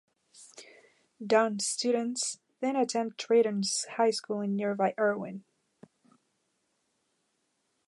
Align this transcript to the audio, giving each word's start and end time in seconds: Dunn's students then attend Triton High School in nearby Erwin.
Dunn's 1.23 1.67
students 1.67 2.39
then 2.59 2.75
attend 2.75 3.19
Triton 3.19 3.61
High 3.97 4.09
School 4.09 4.41
in 4.41 4.55
nearby 4.55 4.95
Erwin. 4.99 5.43